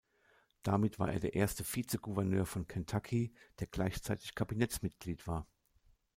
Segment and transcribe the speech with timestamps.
[0.63, 5.47] Damit war er der erste Vizegouverneur von Kentucky, der gleichzeitig Kabinettsmitglied war.